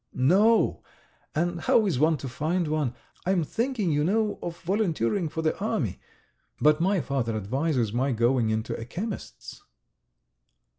"No. 0.15 0.81
And 1.35 1.61
how 1.61 1.85
is 1.85 1.99
one 1.99 2.17
to 2.17 2.27
find 2.27 2.67
one? 2.67 2.95
I 3.23 3.29
am 3.29 3.43
thinking, 3.43 3.91
you 3.91 4.03
know, 4.03 4.39
of 4.41 4.59
volunteering 4.63 5.29
for 5.29 5.43
the 5.43 5.55
army. 5.59 5.99
But 6.59 6.81
my 6.81 7.01
father 7.01 7.35
advises 7.37 7.93
my 7.93 8.11
going 8.11 8.49
into 8.49 8.75
a 8.75 8.83
chemist's." 8.83 9.61